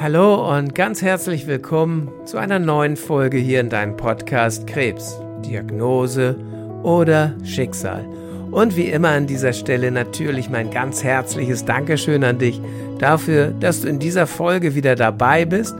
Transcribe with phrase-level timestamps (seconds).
[0.00, 6.34] Hallo und ganz herzlich willkommen zu einer neuen Folge hier in deinem Podcast Krebs, Diagnose
[6.82, 8.04] oder Schicksal.
[8.50, 12.58] Und wie immer an dieser Stelle natürlich mein ganz herzliches Dankeschön an dich
[12.98, 15.76] dafür, dass du in dieser Folge wieder dabei bist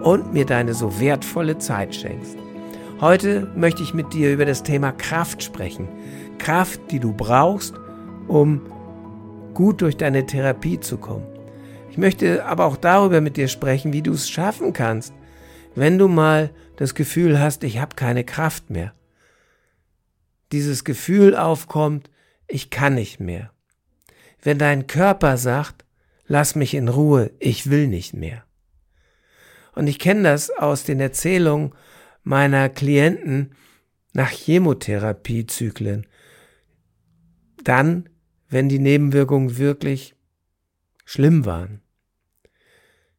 [0.00, 2.36] und mir deine so wertvolle Zeit schenkst.
[3.00, 5.88] Heute möchte ich mit dir über das Thema Kraft sprechen.
[6.38, 7.74] Kraft, die du brauchst,
[8.28, 8.60] um
[9.54, 11.35] gut durch deine Therapie zu kommen.
[11.96, 15.14] Ich möchte aber auch darüber mit dir sprechen, wie du es schaffen kannst,
[15.74, 18.92] wenn du mal das Gefühl hast, ich habe keine Kraft mehr.
[20.52, 22.10] Dieses Gefühl aufkommt,
[22.48, 23.50] ich kann nicht mehr.
[24.42, 25.86] Wenn dein Körper sagt,
[26.26, 28.44] lass mich in Ruhe, ich will nicht mehr.
[29.74, 31.72] Und ich kenne das aus den Erzählungen
[32.24, 33.54] meiner Klienten
[34.12, 36.06] nach Chemotherapiezyklen.
[37.64, 38.10] Dann,
[38.50, 40.14] wenn die Nebenwirkungen wirklich
[41.06, 41.80] schlimm waren.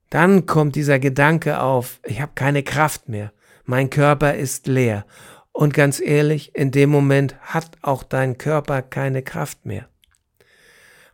[0.09, 3.33] Dann kommt dieser Gedanke auf, ich habe keine Kraft mehr,
[3.65, 5.05] mein Körper ist leer.
[5.51, 9.89] Und ganz ehrlich, in dem Moment hat auch dein Körper keine Kraft mehr.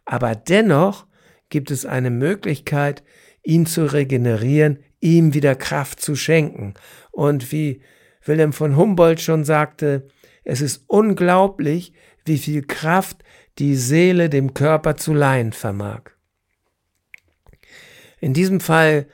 [0.06, 1.06] Aber dennoch
[1.50, 3.04] gibt es eine Möglichkeit,
[3.42, 6.74] ihn zu regenerieren, ihm wieder Kraft zu schenken.
[7.12, 7.82] Und wie
[8.26, 10.08] Wilhelm von Humboldt schon sagte,
[10.44, 11.94] es ist unglaublich,
[12.26, 13.24] wie viel Kraft
[13.60, 16.13] die Seele dem Körper zu leihen vermag.
[18.24, 19.08] In diesem Fall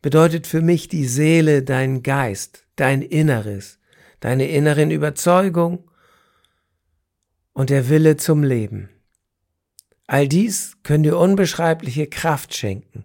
[0.00, 3.78] bedeutet für mich die Seele dein Geist, dein Inneres,
[4.20, 5.90] deine inneren Überzeugung
[7.52, 8.88] und der Wille zum Leben.
[10.06, 13.04] All dies können dir unbeschreibliche Kraft schenken,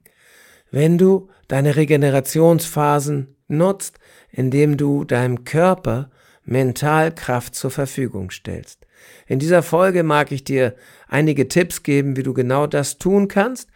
[0.72, 6.10] wenn du deine Regenerationsphasen nutzt, indem du deinem Körper
[6.46, 8.88] mental Kraft zur Verfügung stellst.
[9.28, 10.74] In dieser Folge mag ich dir
[11.10, 13.68] einige Tipps geben, wie du genau das tun kannst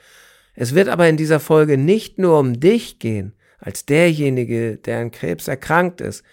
[0.55, 5.11] es wird aber in dieser Folge nicht nur um dich gehen, als derjenige, der an
[5.11, 6.23] Krebs erkrankt ist,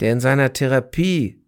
[0.00, 1.40] der in seiner Therapie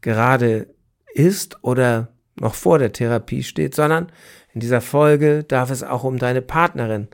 [0.00, 0.68] gerade
[1.14, 2.08] ist oder
[2.38, 4.10] noch vor der Therapie steht, sondern
[4.52, 7.08] in dieser Folge darf es auch um deine Partnerin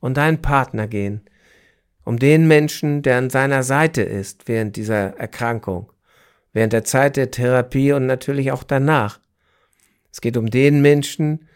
[0.00, 1.22] und deinen Partner gehen,
[2.04, 5.92] um den Menschen, der an seiner Seite ist während dieser Erkrankung,
[6.52, 9.20] während der Zeit der Therapie und natürlich auch danach.
[10.12, 11.48] Es geht um den Menschen,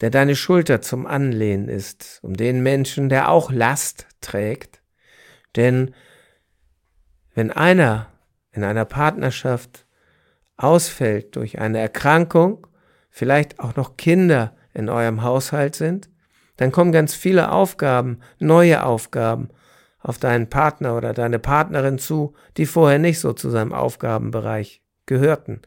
[0.00, 4.80] der deine Schulter zum Anlehnen ist, um den Menschen, der auch Last trägt.
[5.56, 5.94] Denn
[7.34, 8.12] wenn einer
[8.52, 9.86] in einer Partnerschaft
[10.56, 12.66] ausfällt durch eine Erkrankung,
[13.10, 16.08] vielleicht auch noch Kinder in eurem Haushalt sind,
[16.56, 19.48] dann kommen ganz viele Aufgaben, neue Aufgaben
[20.00, 25.62] auf deinen Partner oder deine Partnerin zu, die vorher nicht so zu seinem Aufgabenbereich gehörten.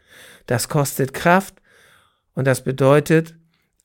[0.46, 1.62] Das kostet Kraft
[2.34, 3.36] und das bedeutet,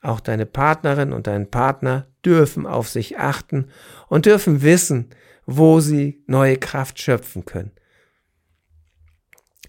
[0.06, 3.68] auch deine Partnerin und dein Partner dürfen auf sich achten
[4.08, 5.10] und dürfen wissen,
[5.46, 7.72] wo sie neue Kraft schöpfen können.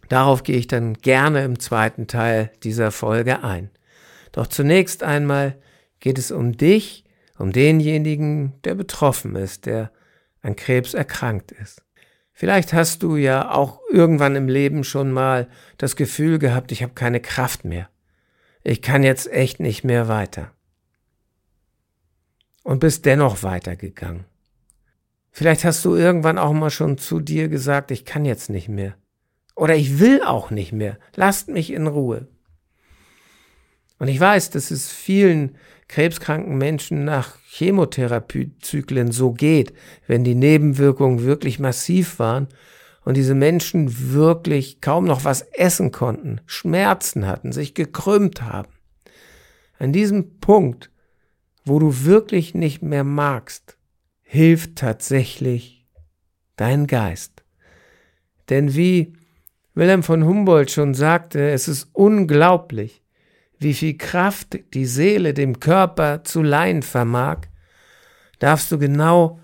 [0.09, 3.69] Darauf gehe ich dann gerne im zweiten Teil dieser Folge ein.
[4.31, 5.57] Doch zunächst einmal
[5.99, 7.03] geht es um dich,
[7.37, 9.91] um denjenigen, der betroffen ist, der
[10.41, 11.83] an Krebs erkrankt ist.
[12.31, 15.47] Vielleicht hast du ja auch irgendwann im Leben schon mal
[15.77, 17.89] das Gefühl gehabt, ich habe keine Kraft mehr
[18.67, 20.51] ich kann jetzt echt nicht mehr weiter.
[22.63, 24.25] Und bist dennoch weitergegangen.
[25.31, 28.95] Vielleicht hast du irgendwann auch mal schon zu dir gesagt, ich kann jetzt nicht mehr.
[29.55, 30.99] Oder ich will auch nicht mehr.
[31.15, 32.27] Lasst mich in Ruhe.
[33.99, 35.55] Und ich weiß, dass es vielen
[35.87, 39.71] krebskranken Menschen nach Chemotherapiezyklen so geht,
[40.07, 42.49] wenn die Nebenwirkungen wirklich massiv waren
[43.07, 48.67] und diese Menschen wirklich kaum noch was essen konnten, Schmerzen hatten, sich gekrümmt haben.
[49.79, 50.91] An diesem Punkt,
[51.63, 53.77] wo du wirklich nicht mehr magst,
[54.23, 55.87] hilft tatsächlich
[56.57, 57.45] dein Geist.
[58.49, 59.13] Denn wie
[59.73, 63.03] Wilhelm von Humboldt schon sagte, es ist unglaublich,
[63.57, 67.47] wie viel Kraft die Seele dem Körper zu leihen vermag,
[68.39, 69.39] darfst du genau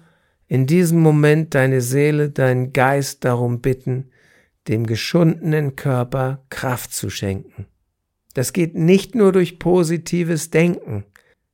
[0.48, 4.10] in diesem Moment deine Seele, dein Geist darum bitten,
[4.68, 7.66] dem geschundenen Körper Kraft zu schenken.
[8.34, 11.06] Das geht nicht nur durch positives Denken,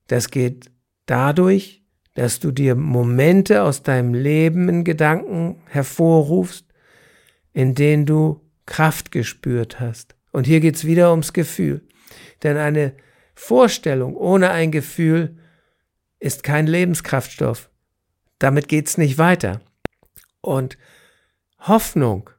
[0.07, 0.71] das geht
[1.05, 1.83] dadurch,
[2.15, 6.65] dass du dir Momente aus deinem Leben in Gedanken hervorrufst,
[7.53, 10.15] in denen du Kraft gespürt hast.
[10.31, 11.87] Und hier geht's wieder ums Gefühl.
[12.43, 12.93] Denn eine
[13.35, 15.37] Vorstellung ohne ein Gefühl
[16.19, 17.68] ist kein Lebenskraftstoff.
[18.39, 19.61] Damit geht's nicht weiter.
[20.41, 20.77] Und
[21.59, 22.29] Hoffnung,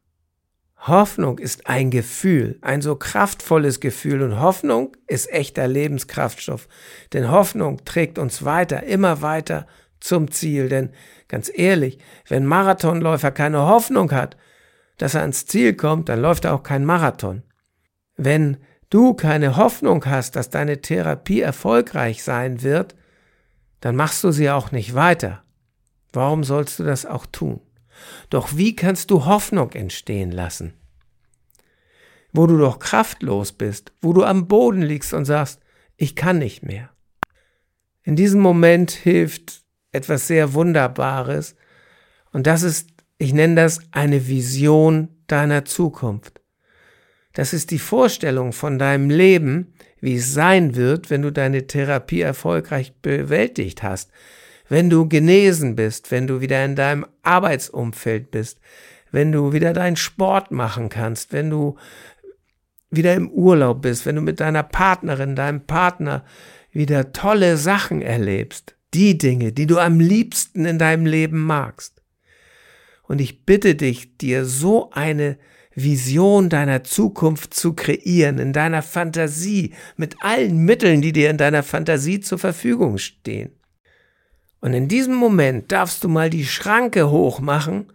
[0.78, 6.68] Hoffnung ist ein Gefühl, ein so kraftvolles Gefühl und Hoffnung ist echter Lebenskraftstoff.
[7.12, 9.66] Denn Hoffnung trägt uns weiter, immer weiter
[10.00, 10.70] zum Ziel.
[10.70, 10.90] Denn
[11.28, 11.98] ganz ehrlich,
[12.28, 14.38] wenn Marathonläufer keine Hoffnung hat,
[14.96, 17.42] dass er ans Ziel kommt, dann läuft er auch kein Marathon.
[18.16, 18.56] Wenn
[18.88, 22.94] du keine Hoffnung hast, dass deine Therapie erfolgreich sein wird,
[23.80, 25.42] dann machst du sie auch nicht weiter.
[26.12, 27.60] Warum sollst du das auch tun?
[28.30, 30.74] Doch wie kannst du Hoffnung entstehen lassen?
[32.32, 35.60] Wo du doch kraftlos bist, wo du am Boden liegst und sagst,
[35.96, 36.90] ich kann nicht mehr.
[38.02, 39.62] In diesem Moment hilft
[39.92, 41.56] etwas sehr Wunderbares
[42.32, 46.40] und das ist, ich nenne das eine Vision deiner Zukunft.
[47.32, 52.22] Das ist die Vorstellung von deinem Leben, wie es sein wird, wenn du deine Therapie
[52.22, 54.10] erfolgreich bewältigt hast,
[54.70, 58.60] wenn du genesen bist, wenn du wieder in deinem Arbeitsumfeld bist,
[59.10, 61.76] wenn du wieder deinen Sport machen kannst, wenn du
[62.88, 66.24] wieder im Urlaub bist, wenn du mit deiner Partnerin, deinem Partner
[66.70, 72.02] wieder tolle Sachen erlebst, die Dinge, die du am liebsten in deinem Leben magst.
[73.02, 75.36] Und ich bitte dich, dir so eine
[75.74, 81.64] Vision deiner Zukunft zu kreieren, in deiner Fantasie, mit allen Mitteln, die dir in deiner
[81.64, 83.59] Fantasie zur Verfügung stehen.
[84.60, 87.92] Und in diesem Moment darfst du mal die Schranke hochmachen,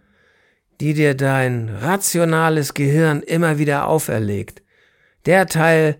[0.80, 4.62] die dir dein rationales Gehirn immer wieder auferlegt.
[5.24, 5.96] Der Teil,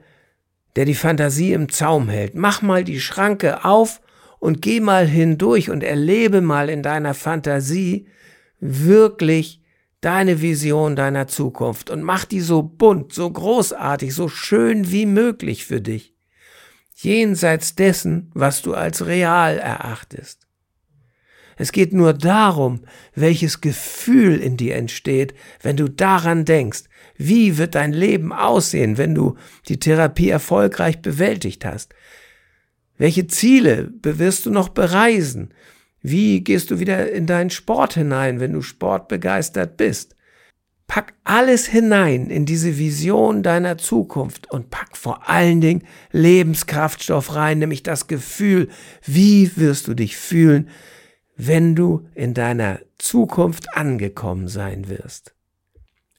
[0.77, 2.35] der die Fantasie im Zaum hält.
[2.35, 4.01] Mach mal die Schranke auf
[4.39, 8.07] und geh mal hindurch und erlebe mal in deiner Fantasie
[8.61, 9.63] wirklich
[10.03, 15.65] deine Vision deiner Zukunft und mach die so bunt, so großartig, so schön wie möglich
[15.65, 16.15] für dich.
[16.95, 20.46] Jenseits dessen, was du als real erachtest.
[21.57, 22.81] Es geht nur darum,
[23.15, 26.85] welches Gefühl in dir entsteht, wenn du daran denkst.
[27.17, 29.37] Wie wird dein Leben aussehen, wenn du
[29.69, 31.95] die Therapie erfolgreich bewältigt hast?
[32.99, 35.53] Welche Ziele wirst du noch bereisen?
[36.03, 40.15] Wie gehst du wieder in deinen Sport hinein, wenn du sportbegeistert bist?
[40.87, 45.83] Pack alles hinein in diese Vision deiner Zukunft und pack vor allen Dingen
[46.13, 48.69] Lebenskraftstoff rein, nämlich das Gefühl,
[49.05, 50.69] wie wirst du dich fühlen,
[51.37, 55.35] wenn du in deiner Zukunft angekommen sein wirst.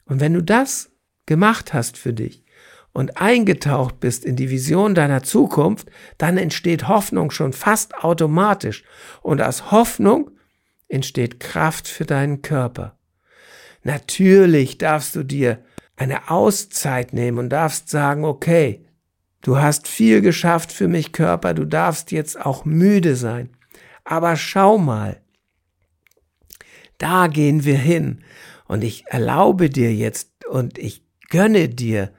[0.05, 0.91] Und wenn du das
[1.25, 2.45] gemacht hast für dich
[2.93, 8.83] und eingetaucht bist in die Vision deiner Zukunft, dann entsteht Hoffnung schon fast automatisch.
[9.21, 10.31] Und aus Hoffnung
[10.87, 12.97] entsteht Kraft für deinen Körper.
[13.83, 15.63] Natürlich darfst du dir
[15.95, 18.85] eine Auszeit nehmen und darfst sagen, okay,
[19.41, 23.56] du hast viel geschafft für mich Körper, du darfst jetzt auch müde sein.
[24.09, 25.19] Aber schau mal,
[26.97, 28.23] da gehen wir hin.
[28.65, 32.13] Und ich erlaube dir jetzt und ich gönne dir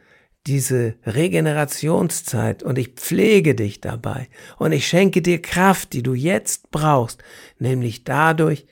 [0.46, 6.70] diese Regenerationszeit und ich pflege dich dabei und ich schenke dir Kraft, die du jetzt
[6.70, 7.22] brauchst,
[7.58, 8.66] nämlich dadurch,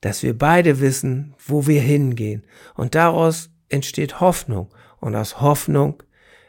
[0.00, 2.44] dass wir beide wissen, wo wir hingehen.
[2.74, 4.68] Und daraus entsteht Hoffnung
[5.00, 6.02] und aus Hoffnung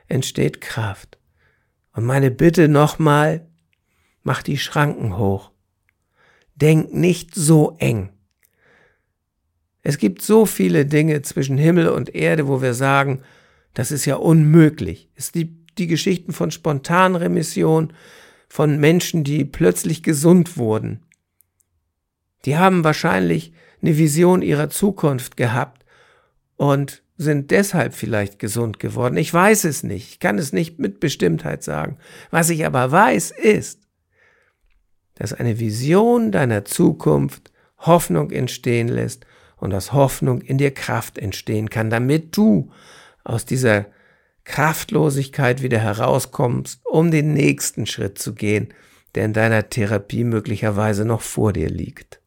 [0.08, 1.20] entsteht Kraft.
[1.94, 3.48] Und meine Bitte nochmal,
[4.26, 5.52] mach die Schranken hoch.
[6.56, 8.10] Denk nicht so eng.
[9.82, 13.22] Es gibt so viele Dinge zwischen Himmel und Erde, wo wir sagen,
[13.76, 15.10] das ist ja unmöglich.
[15.16, 17.94] Es gibt die Geschichten von Spontanremission,
[18.50, 21.04] von Menschen, die plötzlich gesund wurden.
[22.46, 25.86] Die haben wahrscheinlich eine Vision ihrer Zukunft gehabt
[26.56, 29.18] und sind deshalb vielleicht gesund geworden.
[29.18, 30.10] Ich weiß es nicht.
[30.10, 31.98] Ich kann es nicht mit Bestimmtheit sagen.
[32.32, 33.85] Was ich aber weiß, ist,
[35.16, 39.26] dass eine Vision deiner Zukunft Hoffnung entstehen lässt
[39.58, 42.72] und aus Hoffnung in dir Kraft entstehen kann, damit du
[43.24, 43.88] aus dieser
[44.44, 48.70] Kraftlosigkeit wieder herauskommst, um den nächsten Schritt zu gehen,
[49.16, 52.22] der in deiner Therapie möglicherweise noch vor dir liegt.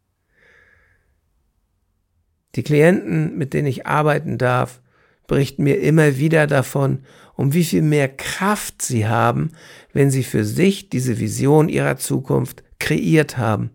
[2.56, 4.80] Die Klienten, mit denen ich arbeiten darf,
[5.28, 7.04] berichten mir immer wieder davon,
[7.36, 9.52] um wie viel mehr Kraft sie haben,
[9.92, 13.70] wenn sie für sich diese Vision ihrer Zukunft kreiert haben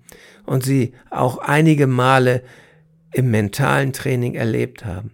[0.45, 2.43] und sie auch einige Male
[3.13, 5.11] im mentalen Training erlebt haben.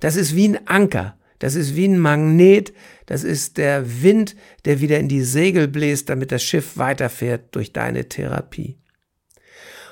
[0.00, 2.72] Das ist wie ein Anker, das ist wie ein Magnet,
[3.06, 7.72] das ist der Wind, der wieder in die Segel bläst, damit das Schiff weiterfährt durch
[7.72, 8.78] deine Therapie.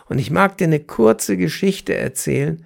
[0.07, 2.65] Und ich mag dir eine kurze Geschichte erzählen,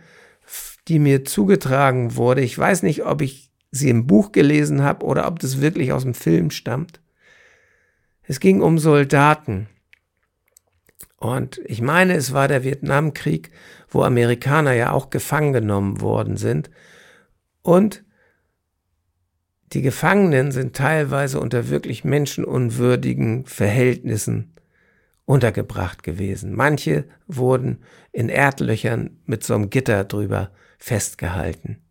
[0.89, 2.41] die mir zugetragen wurde.
[2.41, 6.03] Ich weiß nicht, ob ich sie im Buch gelesen habe oder ob das wirklich aus
[6.03, 7.01] dem Film stammt.
[8.23, 9.69] Es ging um Soldaten,
[11.19, 13.51] und ich meine, es war der Vietnamkrieg,
[13.89, 16.71] wo Amerikaner ja auch gefangen genommen worden sind.
[17.63, 18.05] Und
[19.73, 24.55] die Gefangenen sind teilweise unter wirklich menschenunwürdigen Verhältnissen
[25.25, 26.55] untergebracht gewesen.
[26.55, 27.83] Manche wurden
[28.13, 31.83] in Erdlöchern mit so einem Gitter drüber festgehalten.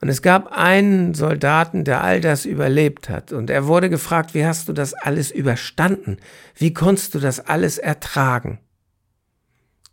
[0.00, 3.32] Und es gab einen Soldaten, der all das überlebt hat.
[3.32, 6.18] Und er wurde gefragt, wie hast du das alles überstanden?
[6.54, 8.60] Wie konntest du das alles ertragen?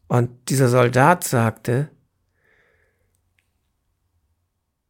[0.08, 1.90] Und dieser Soldat sagte,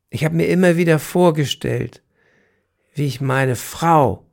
[0.10, 2.02] ich habe mir immer wieder vorgestellt,
[2.94, 4.26] wie ich meine Frau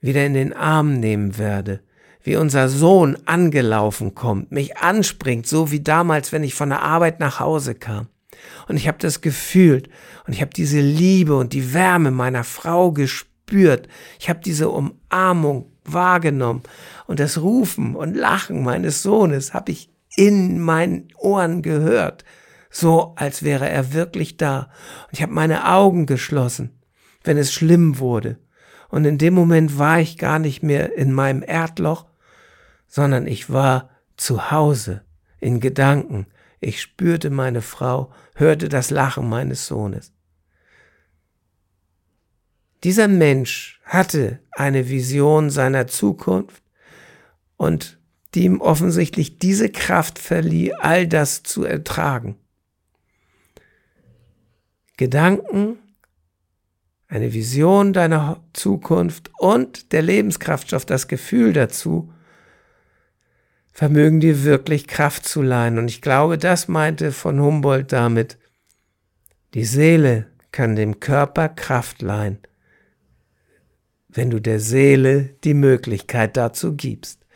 [0.00, 1.80] wieder in den Arm nehmen werde,
[2.22, 7.18] wie unser Sohn angelaufen kommt, mich anspringt, so wie damals, wenn ich von der Arbeit
[7.18, 8.08] nach Hause kam.
[8.68, 9.88] Und ich habe das gefühlt
[10.26, 13.88] und ich habe diese Liebe und die Wärme meiner Frau gespürt.
[14.18, 16.62] Ich habe diese Umarmung wahrgenommen
[17.06, 22.24] und das Rufen und Lachen meines Sohnes habe ich in meinen Ohren gehört,
[22.70, 24.70] so als wäre er wirklich da.
[25.06, 26.70] Und ich habe meine Augen geschlossen,
[27.22, 28.38] wenn es schlimm wurde.
[28.88, 32.06] Und in dem Moment war ich gar nicht mehr in meinem Erdloch,
[32.86, 35.02] sondern ich war zu Hause,
[35.40, 36.26] in Gedanken.
[36.66, 40.12] Ich spürte meine Frau, hörte das Lachen meines Sohnes.
[42.82, 46.64] Dieser Mensch hatte eine Vision seiner Zukunft
[47.56, 48.00] und
[48.34, 52.34] die ihm offensichtlich diese Kraft verlieh, all das zu ertragen.
[54.96, 55.78] Gedanken,
[57.06, 62.12] eine Vision deiner Zukunft und der Lebenskraftstoff, das Gefühl dazu,
[63.76, 65.76] vermögen dir wirklich Kraft zu leihen.
[65.76, 68.38] Und ich glaube, das meinte von Humboldt damit,
[69.52, 72.38] die Seele kann dem Körper Kraft leihen,
[74.08, 77.26] wenn du der Seele die Möglichkeit dazu gibst.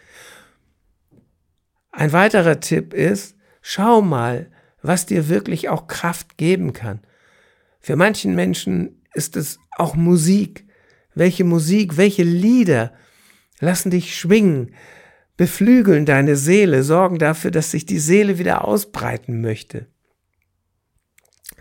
[1.93, 7.01] Ein weiterer Tipp ist, schau mal, was dir wirklich auch Kraft geben kann.
[7.81, 10.67] Für manchen Menschen ist es auch Musik.
[11.15, 12.95] Welche Musik, welche Lieder
[13.59, 14.75] lassen dich schwingen,
[15.41, 19.87] beflügeln deine Seele, sorgen dafür, dass sich die Seele wieder ausbreiten möchte.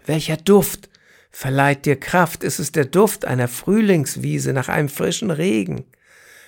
[0.06, 0.90] Welcher Duft
[1.32, 2.44] verleiht dir Kraft?
[2.44, 5.86] Ist es der Duft einer Frühlingswiese nach einem frischen Regen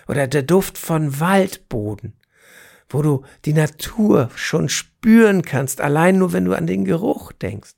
[0.09, 2.17] oder der Duft von Waldboden?
[2.89, 7.71] wo du die Natur schon spüren kannst, allein nur wenn du an den Geruch denkst.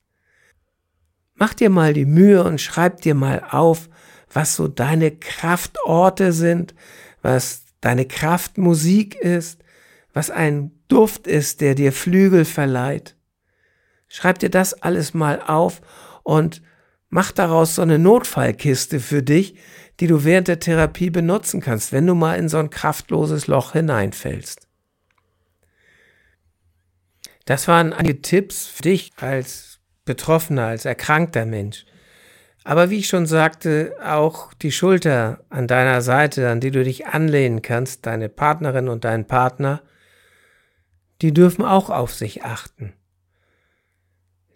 [1.35, 3.89] Mach dir mal die Mühe und schreib dir mal auf,
[4.33, 6.73] was so deine Kraftorte sind,
[7.21, 9.61] was deine Kraftmusik ist,
[10.13, 13.17] was ein Duft ist, der dir Flügel verleiht.
[14.07, 15.81] Schreib dir das alles mal auf
[16.23, 16.61] und
[17.09, 19.55] mach daraus so eine Notfallkiste für dich,
[19.99, 23.73] die du während der Therapie benutzen kannst, wenn du mal in so ein kraftloses Loch
[23.73, 24.67] hineinfällst.
[27.45, 31.85] Das waren einige Tipps für dich als Betroffener, als erkrankter Mensch.
[32.63, 37.07] Aber wie ich schon sagte, auch die Schulter an deiner Seite, an die du dich
[37.07, 39.81] anlehnen kannst, deine Partnerin und dein Partner,
[41.21, 42.93] die dürfen auch auf sich achten.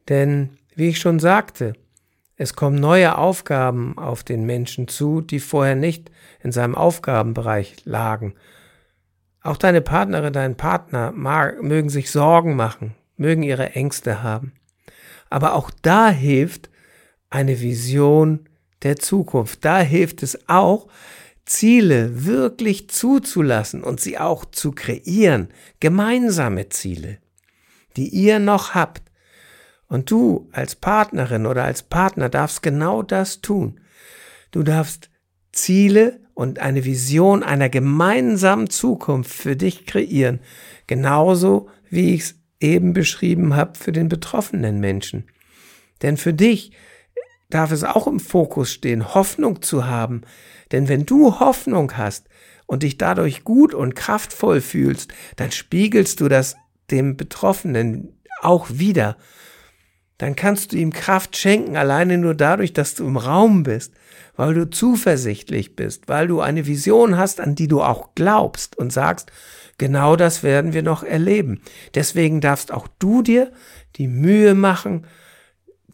[0.07, 1.73] Denn, wie ich schon sagte,
[2.37, 6.11] es kommen neue Aufgaben auf den Menschen zu, die vorher nicht
[6.41, 8.35] in seinem Aufgabenbereich lagen.
[9.41, 14.53] Auch deine Partnerin, dein Partner mag, mögen sich Sorgen machen, mögen ihre Ängste haben.
[15.29, 16.69] Aber auch da hilft
[17.29, 18.47] eine Vision
[18.83, 19.63] der Zukunft.
[19.65, 20.87] Da hilft es auch,
[21.45, 25.47] Ziele wirklich zuzulassen und sie auch zu kreieren,
[25.79, 27.19] gemeinsame Ziele,
[27.95, 29.03] die ihr noch habt.
[29.87, 33.79] Und du als Partnerin oder als Partner darfst genau das tun.
[34.51, 35.09] Du darfst
[35.53, 40.41] Ziele und eine Vision einer gemeinsamen Zukunft für dich kreieren.
[40.85, 45.25] Genauso wie ich es eben beschrieben habe für den betroffenen Menschen.
[46.01, 46.73] Denn für dich
[47.49, 50.21] darf es auch im Fokus stehen, Hoffnung zu haben.
[50.71, 52.27] Denn wenn du Hoffnung hast
[52.65, 56.55] und dich dadurch gut und kraftvoll fühlst, dann spiegelst du das
[56.91, 59.17] dem Betroffenen auch wieder.
[60.17, 63.93] Dann kannst du ihm Kraft schenken, alleine nur dadurch, dass du im Raum bist
[64.37, 68.93] weil du zuversichtlich bist, weil du eine Vision hast, an die du auch glaubst und
[68.93, 69.31] sagst,
[69.77, 71.61] genau das werden wir noch erleben.
[71.95, 73.51] Deswegen darfst auch du dir
[73.97, 75.05] die Mühe machen,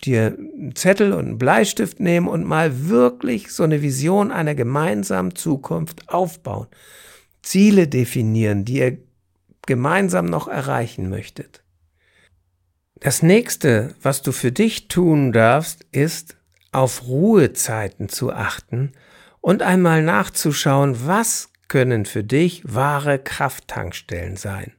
[0.06, 5.36] dir einen Zettel und einen Bleistift nehmen und mal wirklich so eine Vision einer gemeinsamen
[5.36, 6.68] Zukunft aufbauen.
[7.42, 8.98] Ziele definieren, die ihr
[9.66, 11.64] gemeinsam noch erreichen möchtet.
[13.00, 16.38] Das nächste, was du für dich tun darfst, ist,
[16.72, 18.94] auf Ruhezeiten zu achten
[19.42, 24.74] und einmal nachzuschauen, was können für dich wahre Krafttankstellen sein.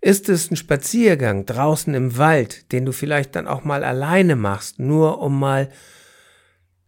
[0.00, 4.78] Ist es ein Spaziergang draußen im Wald, den du vielleicht dann auch mal alleine machst,
[4.78, 5.68] nur um mal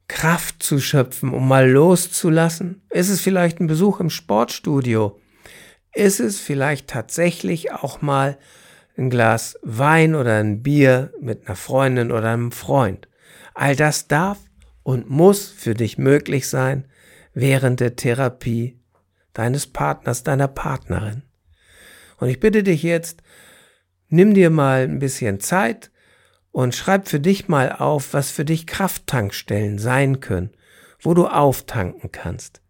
[0.09, 2.83] Kraft zu schöpfen, um mal loszulassen?
[2.91, 5.21] Ist es vielleicht ein Besuch im Sportstudio,
[5.95, 8.39] ist es vielleicht tatsächlich auch mal
[8.97, 13.09] ein Glas Wein oder ein Bier mit einer Freundin oder einem Freund.
[13.55, 14.39] All das darf
[14.83, 16.87] und muss für dich möglich sein
[17.35, 18.79] während der Therapie
[19.35, 21.23] deines Partners, deiner Partnerin.
[22.23, 23.21] Und ich bitte dich jetzt,
[24.09, 25.91] nimm dir mal ein bisschen Zeit
[26.53, 30.51] und schreib für dich mal auf, was für dich Krafttankstellen sein können,
[31.01, 32.63] wo du auftanken kannst.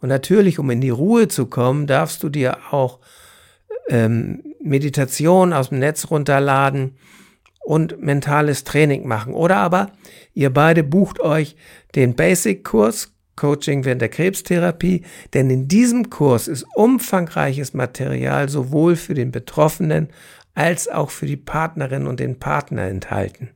[0.00, 3.00] Und natürlich, um in die Ruhe zu kommen, darfst du dir auch
[3.90, 6.96] ähm, Meditation aus dem Netz runterladen
[7.66, 9.34] und mentales Training machen.
[9.34, 9.92] Oder aber
[10.32, 11.56] ihr beide bucht euch
[11.94, 15.02] den Basic-Kurs Coaching während der Krebstherapie,
[15.34, 20.08] denn in diesem Kurs ist umfangreiches Material sowohl für den Betroffenen
[20.54, 23.50] als auch für die Partnerin und den Partner enthalten.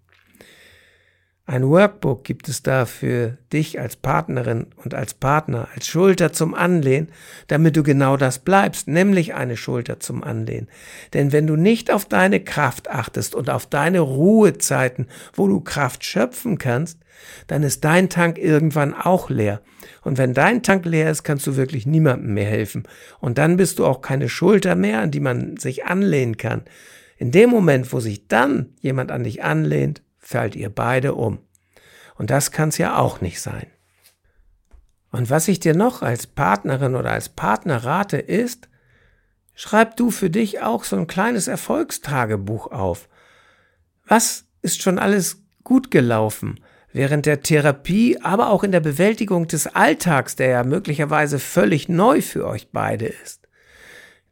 [1.51, 6.55] Ein Workbook gibt es da für dich als Partnerin und als Partner, als Schulter zum
[6.55, 7.09] Anlehnen,
[7.49, 10.69] damit du genau das bleibst, nämlich eine Schulter zum Anlehnen.
[11.13, 16.05] Denn wenn du nicht auf deine Kraft achtest und auf deine Ruhezeiten, wo du Kraft
[16.05, 17.01] schöpfen kannst,
[17.49, 19.61] dann ist dein Tank irgendwann auch leer.
[20.03, 22.85] Und wenn dein Tank leer ist, kannst du wirklich niemandem mehr helfen.
[23.19, 26.63] Und dann bist du auch keine Schulter mehr, an die man sich anlehnen kann.
[27.19, 30.01] In dem Moment, wo sich dann jemand an dich anlehnt,
[30.31, 31.41] fällt ihr beide um.
[32.15, 33.67] Und das kann es ja auch nicht sein.
[35.11, 38.69] Und was ich dir noch als Partnerin oder als Partner rate, ist,
[39.55, 43.09] schreib du für dich auch so ein kleines Erfolgstagebuch auf.
[44.07, 46.61] Was ist schon alles gut gelaufen
[46.93, 52.21] während der Therapie, aber auch in der Bewältigung des Alltags, der ja möglicherweise völlig neu
[52.21, 53.49] für euch beide ist.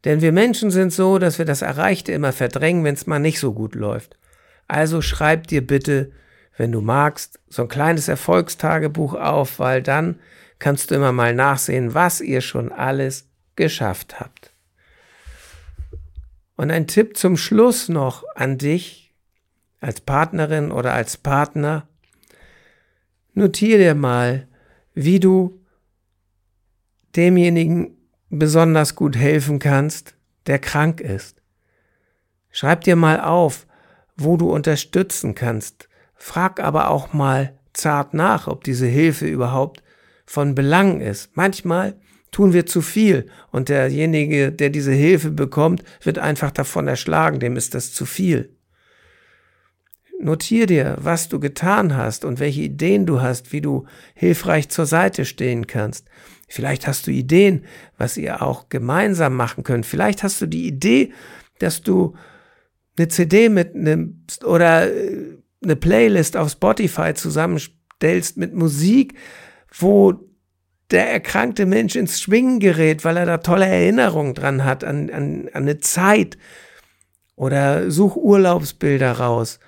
[0.05, 3.39] Denn wir Menschen sind so, dass wir das Erreichte immer verdrängen, wenn es mal nicht
[3.39, 4.18] so gut läuft.
[4.69, 6.11] Also schreib dir bitte,
[6.55, 10.19] wenn du magst, so ein kleines Erfolgstagebuch auf, weil dann
[10.59, 14.53] kannst du immer mal nachsehen, was ihr schon alles geschafft habt.
[16.55, 19.15] Und ein Tipp zum Schluss noch an dich
[19.81, 21.87] als Partnerin oder als Partner.
[23.33, 24.47] Notiere dir mal,
[24.93, 25.65] wie du
[27.15, 27.97] demjenigen
[28.29, 30.13] besonders gut helfen kannst,
[30.45, 31.41] der krank ist.
[32.51, 33.65] Schreib dir mal auf,
[34.19, 35.89] wo du unterstützen kannst.
[36.15, 39.81] Frag aber auch mal zart nach, ob diese Hilfe überhaupt
[40.25, 41.31] von Belang ist.
[41.35, 41.95] Manchmal
[42.31, 47.55] tun wir zu viel und derjenige, der diese Hilfe bekommt, wird einfach davon erschlagen, dem
[47.55, 48.55] ist das zu viel.
[50.21, 54.85] Notier dir, was du getan hast und welche Ideen du hast, wie du hilfreich zur
[54.85, 56.09] Seite stehen kannst.
[56.49, 57.63] Vielleicht hast du Ideen,
[57.97, 59.85] was ihr auch gemeinsam machen könnt.
[59.85, 61.13] Vielleicht hast du die Idee,
[61.59, 62.15] dass du
[62.99, 69.15] eine CD mitnimmst oder äh, eine Playlist auf Spotify zusammenstellst mit Musik,
[69.77, 70.13] wo
[70.91, 75.49] der erkrankte Mensch ins Schwingen gerät, weil er da tolle Erinnerungen dran hat an, an,
[75.53, 76.37] an eine Zeit.
[77.35, 79.59] Oder such Urlaubsbilder raus,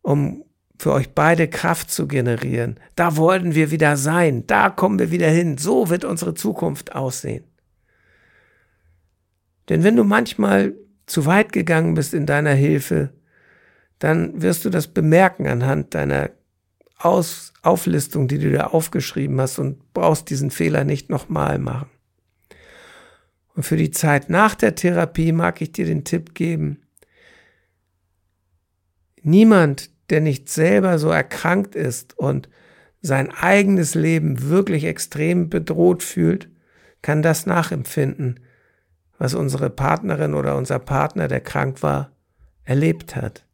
[0.00, 0.44] um
[0.78, 2.80] für euch beide Kraft zu generieren.
[2.96, 7.44] Da wollen wir wieder sein, da kommen wir wieder hin, so wird unsere Zukunft aussehen.
[9.68, 10.74] Denn wenn du manchmal
[11.10, 13.10] zu weit gegangen bist in deiner Hilfe,
[13.98, 16.30] dann wirst du das bemerken anhand deiner
[16.96, 21.90] Aus Auflistung, die du da aufgeschrieben hast und brauchst diesen Fehler nicht nochmal machen.
[23.56, 26.80] Und für die Zeit nach der Therapie mag ich dir den Tipp geben,
[29.20, 32.48] niemand, der nicht selber so erkrankt ist und
[33.02, 36.48] sein eigenes Leben wirklich extrem bedroht fühlt,
[37.02, 38.40] kann das nachempfinden,
[39.20, 42.10] was unsere Partnerin oder unser Partner, der krank war,
[42.64, 43.44] erlebt hat.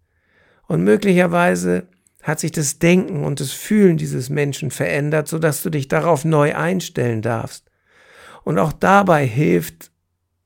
[0.69, 1.89] Und möglicherweise
[2.23, 6.55] hat sich das Denken und das Fühlen dieses Menschen verändert, sodass du dich darauf neu
[6.55, 7.69] einstellen darfst.
[8.45, 9.91] Und auch dabei hilft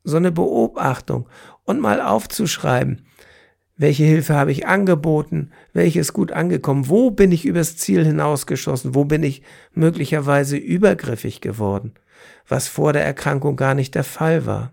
[0.04, 1.28] so eine Beobachtung
[1.64, 3.04] und mal aufzuschreiben,
[3.76, 8.94] welche Hilfe habe ich angeboten, welche ist gut angekommen, wo bin ich übers Ziel hinausgeschossen,
[8.94, 9.42] wo bin ich
[9.74, 11.92] möglicherweise übergriffig geworden,
[12.48, 14.72] was vor der Erkrankung gar nicht der Fall war.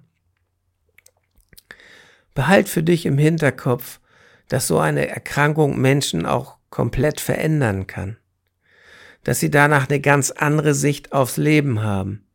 [2.38, 4.00] Behalt für dich im Hinterkopf,
[4.48, 8.18] dass so eine Erkrankung Menschen auch komplett verändern kann.
[9.24, 12.28] Dass sie danach eine ganz andere Sicht aufs Leben haben,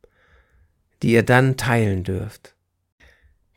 [1.04, 2.56] die ihr dann teilen dürft.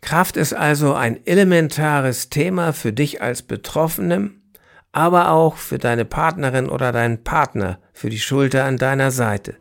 [0.01, 4.43] Kraft ist also ein elementares Thema für dich als Betroffenem,
[4.91, 9.55] aber auch für deine Partnerin oder deinen Partner, für die Schulter an deiner Seite.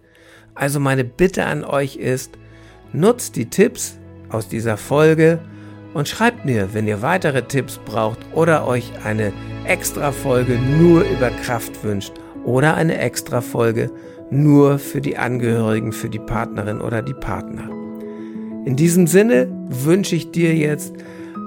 [0.55, 2.33] Also meine Bitte an euch ist,
[2.93, 3.97] nutzt die Tipps
[4.29, 5.41] aus dieser Folge,
[5.95, 9.33] und schreibt mir, wenn ihr weitere Tipps braucht oder euch eine
[9.65, 12.13] extra Folge nur über Kraft wünscht
[12.45, 13.91] oder eine extra Folge
[14.31, 17.71] nur für die Angehörigen, für die Partnerin oder die Partner.
[18.67, 20.95] In diesem Sinne wünsche ich dir jetzt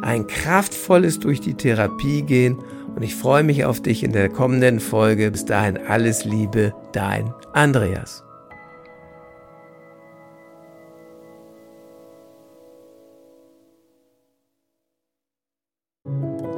[0.02, 2.60] ein kraftvolles durch die Therapie gehen
[2.96, 5.30] und ich freue mich auf dich in der kommenden Folge.
[5.32, 8.27] Bis dahin alles Liebe, dein Andreas.